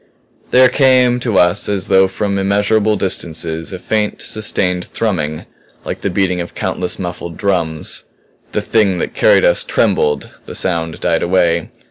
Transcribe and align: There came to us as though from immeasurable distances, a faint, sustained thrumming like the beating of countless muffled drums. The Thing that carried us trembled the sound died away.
There 0.49 0.67
came 0.67 1.19
to 1.19 1.37
us 1.37 1.69
as 1.69 1.87
though 1.87 2.07
from 2.07 2.39
immeasurable 2.39 2.95
distances, 2.95 3.71
a 3.71 3.77
faint, 3.77 4.19
sustained 4.19 4.83
thrumming 4.85 5.45
like 5.85 6.01
the 6.01 6.09
beating 6.09 6.41
of 6.41 6.55
countless 6.55 6.97
muffled 6.97 7.37
drums. 7.37 8.05
The 8.51 8.63
Thing 8.63 8.97
that 8.97 9.13
carried 9.13 9.45
us 9.45 9.63
trembled 9.63 10.31
the 10.47 10.55
sound 10.55 11.01
died 11.01 11.21
away. 11.21 11.67